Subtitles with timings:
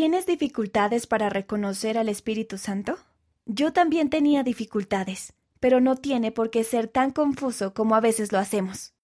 [0.00, 2.96] ¿Tienes dificultades para reconocer al Espíritu Santo?
[3.44, 8.32] Yo también tenía dificultades, pero no tiene por qué ser tan confuso como a veces
[8.32, 8.94] lo hacemos.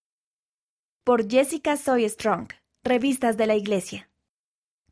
[1.05, 2.49] Por Jessica Soy Strong,
[2.83, 4.09] Revistas de la Iglesia.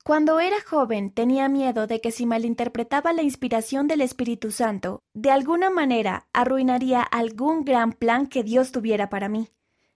[0.04, 5.30] Cuando era joven tenía miedo de que si malinterpretaba la inspiración del Espíritu Santo, de
[5.30, 9.48] alguna manera arruinaría algún gran plan que Dios tuviera para mí.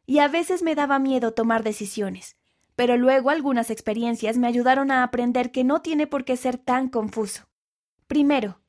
[0.07, 2.38] Y a veces me daba miedo tomar decisiones,
[2.79, 6.89] pero luego algunas experiencias me ayudaron a aprender que no tiene por qué ser tan
[6.89, 7.49] confuso.
[8.07, 8.61] Primero,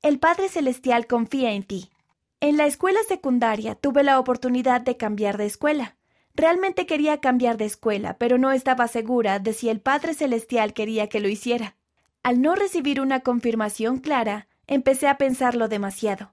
[0.00, 1.90] el Padre Celestial confía en ti.
[2.38, 5.96] En la escuela secundaria tuve la oportunidad de cambiar de escuela.
[6.36, 11.08] Realmente quería cambiar de escuela, pero no estaba segura de si el Padre Celestial quería
[11.08, 11.74] que lo hiciera.
[12.22, 16.32] Al no recibir una confirmación clara, empecé a pensarlo demasiado.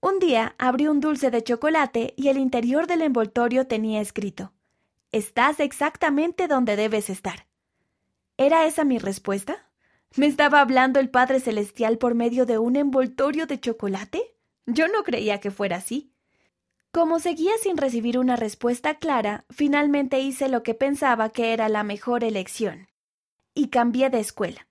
[0.00, 4.50] Un día abrí un dulce de chocolate y el interior del envoltorio tenía escrito
[5.14, 7.46] Estás exactamente donde debes estar.
[8.36, 9.70] ¿Era esa mi respuesta?
[10.16, 14.34] ¿Me estaba hablando el Padre Celestial por medio de un envoltorio de chocolate?
[14.66, 16.12] Yo no creía que fuera así.
[16.90, 21.84] Como seguía sin recibir una respuesta clara, finalmente hice lo que pensaba que era la
[21.84, 22.88] mejor elección.
[23.54, 24.66] Y cambié de escuela.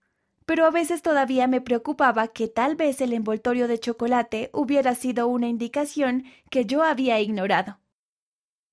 [0.46, 5.26] Pero a veces todavía me preocupaba que tal vez el envoltorio de chocolate hubiera sido
[5.28, 7.80] una indicación que yo había ignorado.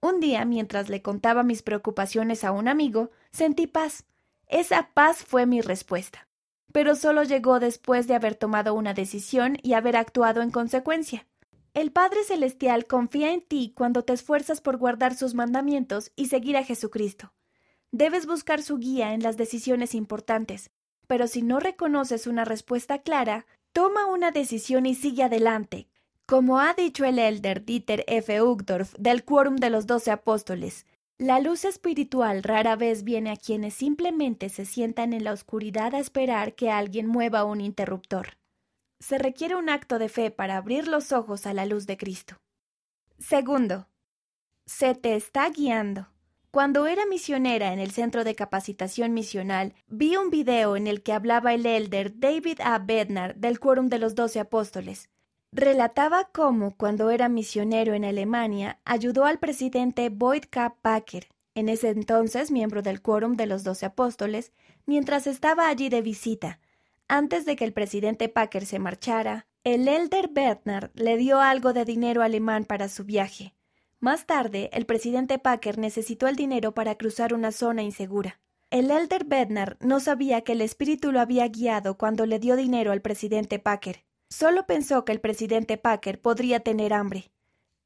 [0.03, 4.05] Un día, mientras le contaba mis preocupaciones a un amigo, sentí paz.
[4.48, 6.27] Esa paz fue mi respuesta.
[6.73, 11.27] Pero solo llegó después de haber tomado una decisión y haber actuado en consecuencia.
[11.75, 16.56] El Padre Celestial confía en ti cuando te esfuerzas por guardar sus mandamientos y seguir
[16.56, 17.33] a Jesucristo.
[17.93, 20.71] Debes buscar su guía en las decisiones importantes,
[21.06, 25.90] pero si no reconoces una respuesta clara, toma una decisión y sigue adelante,
[26.31, 28.41] como ha dicho el elder Dieter F.
[28.41, 30.87] Uchtdorf del Quórum de los Doce Apóstoles,
[31.19, 35.98] la luz espiritual rara vez viene a quienes simplemente se sientan en la oscuridad a
[35.98, 38.39] esperar que alguien mueva un interruptor.
[39.00, 42.37] Se requiere un acto de fe para abrir los ojos a la luz de Cristo.
[43.19, 43.89] Segundo,
[44.66, 46.12] se te está guiando.
[46.53, 51.12] Cuando era misionera en el Centro de Capacitación Misional, vi un video en el que
[51.12, 52.78] hablaba el elder David A.
[52.78, 55.10] Bednar del Quórum de los Doce Apóstoles.
[55.53, 60.77] Relataba cómo, cuando era misionero en Alemania, ayudó al presidente Boyd K.
[60.81, 64.53] Packer, en ese entonces miembro del Quórum de los Doce Apóstoles,
[64.87, 66.61] mientras estaba allí de visita.
[67.09, 71.84] Antes de que el presidente Packer se marchara, el elder Bernard le dio algo de
[71.84, 73.53] dinero alemán para su viaje.
[73.99, 78.38] Más tarde, el presidente Packer necesitó el dinero para cruzar una zona insegura.
[78.71, 82.93] El elder Bednar no sabía que el espíritu lo había guiado cuando le dio dinero
[82.93, 84.05] al presidente Packer.
[84.31, 87.31] Solo pensó que el presidente Packer podría tener hambre.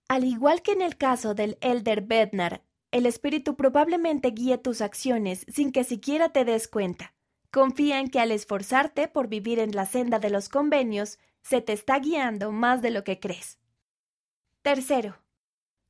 [0.08, 5.46] Al igual que en el caso del Elder Bednar, el espíritu probablemente guíe tus acciones
[5.48, 7.14] sin que siquiera te des cuenta.
[7.50, 11.72] Confía en que al esforzarte por vivir en la senda de los convenios, se te
[11.72, 13.58] está guiando más de lo que crees.
[14.62, 15.18] Tercero,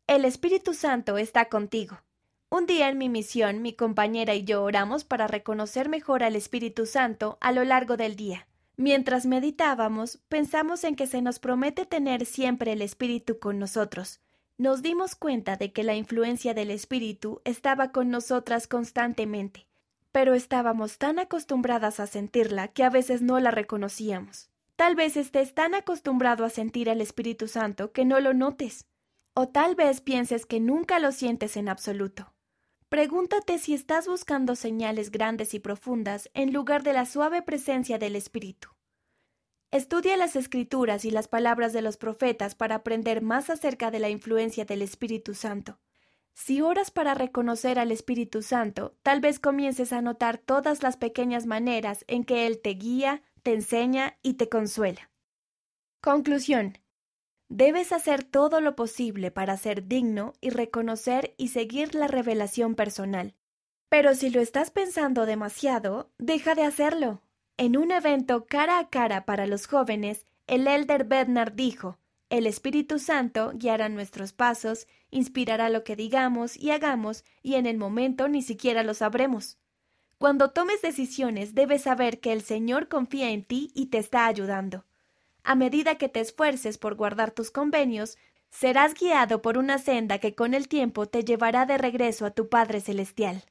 [0.07, 2.03] el Espíritu Santo está contigo.
[2.49, 6.87] Un día en mi misión, mi compañera y yo oramos para reconocer mejor al Espíritu
[6.87, 8.47] Santo a lo largo del día.
[8.77, 14.21] Mientras meditábamos, pensamos en que se nos promete tener siempre el Espíritu con nosotros.
[14.59, 19.69] Nos dimos cuenta de que la influencia del Espíritu estaba con nosotras constantemente,
[20.11, 24.51] pero estábamos tan acostumbradas a sentirla que a veces no la reconocíamos.
[24.77, 28.87] Tal vez estés tan acostumbrado a sentir al Espíritu Santo que no lo notes,
[29.35, 32.34] o tal vez pienses que nunca lo sientes en absoluto.
[32.95, 38.15] Pregúntate si estás buscando señales grandes y profundas en lugar de la suave presencia del
[38.15, 38.69] Espíritu.
[39.73, 44.11] Estudia las escrituras y las palabras de los profetas para aprender más acerca de la
[44.11, 45.81] influencia del Espíritu Santo.
[46.35, 51.47] Si oras para reconocer al Espíritu Santo, tal vez comiences a notar todas las pequeñas
[51.47, 55.11] maneras en que Él te guía, te enseña y te consuela.
[56.01, 56.79] Conclusión.
[57.49, 63.35] Debes hacer todo lo posible para ser digno y reconocer y seguir la revelación personal.
[63.89, 67.23] Pero si lo estás pensando demasiado, deja de hacerlo.
[67.57, 71.99] En un evento cara a cara para los jóvenes, el elder Bednar dijo,
[72.31, 77.77] el Espíritu Santo guiará nuestros pasos, inspirará lo que digamos y hagamos, y en el
[77.77, 79.59] momento ni siquiera lo sabremos.
[80.19, 84.85] Cuando tomes decisiones debes saber que el Señor confía en ti y te está ayudando.
[85.45, 88.19] A medida que te esfuerces por guardar tus convenios,
[88.51, 92.49] serás guiado por una senda que con el tiempo te llevará de regreso a tu
[92.49, 93.45] Padre Celestial.